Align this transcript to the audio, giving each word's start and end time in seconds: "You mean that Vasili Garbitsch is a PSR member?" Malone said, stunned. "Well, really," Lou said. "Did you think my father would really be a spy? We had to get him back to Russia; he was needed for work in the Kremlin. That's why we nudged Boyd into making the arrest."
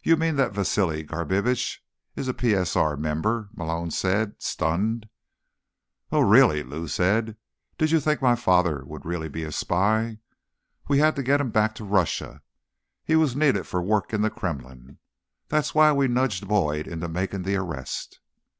"You 0.00 0.16
mean 0.16 0.36
that 0.36 0.52
Vasili 0.52 1.02
Garbitsch 1.02 1.80
is 2.14 2.28
a 2.28 2.32
PSR 2.34 2.96
member?" 2.96 3.48
Malone 3.54 3.90
said, 3.90 4.40
stunned. 4.40 5.08
"Well, 6.08 6.22
really," 6.22 6.62
Lou 6.62 6.86
said. 6.86 7.36
"Did 7.76 7.90
you 7.90 7.98
think 7.98 8.22
my 8.22 8.36
father 8.36 8.84
would 8.84 9.04
really 9.04 9.28
be 9.28 9.42
a 9.42 9.50
spy? 9.50 10.18
We 10.86 10.98
had 11.00 11.16
to 11.16 11.24
get 11.24 11.40
him 11.40 11.50
back 11.50 11.74
to 11.74 11.84
Russia; 11.84 12.42
he 13.02 13.16
was 13.16 13.34
needed 13.34 13.66
for 13.66 13.82
work 13.82 14.12
in 14.14 14.22
the 14.22 14.30
Kremlin. 14.30 14.98
That's 15.48 15.74
why 15.74 15.90
we 15.90 16.06
nudged 16.06 16.46
Boyd 16.46 16.86
into 16.86 17.08
making 17.08 17.42
the 17.42 17.56
arrest." 17.56 18.20